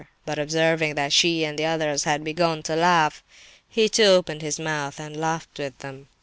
[0.25, 3.23] But observing that she and the others had begun to laugh,
[3.69, 6.07] he too opened his mouth and laughed with them.